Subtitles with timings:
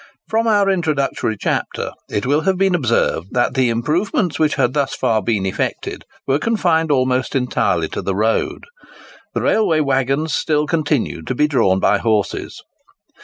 [0.27, 4.95] From our introductory chapter, it will have been observed that the improvements which had thus
[4.95, 8.63] far been effected were confined almost entirely to the road.
[9.35, 12.63] The railway waggons still continued to be drawn by horses.